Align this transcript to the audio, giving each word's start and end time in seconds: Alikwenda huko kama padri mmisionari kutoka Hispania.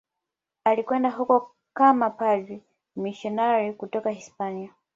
Alikwenda 0.63 1.09
huko 1.09 1.55
kama 1.73 2.09
padri 2.09 2.63
mmisionari 2.95 3.73
kutoka 3.73 4.09
Hispania. 4.09 4.73